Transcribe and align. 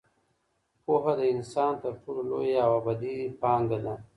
پوهه 0.83 1.13
د 1.19 1.21
انسان 1.33 1.71
تر 1.83 1.93
ټولو 2.01 2.21
لویه 2.31 2.59
او 2.65 2.71
ابدي 2.81 3.15
پانګه 3.41 3.79
ده. 3.85 3.93